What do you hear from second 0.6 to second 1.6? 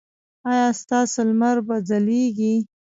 ستاسو لمر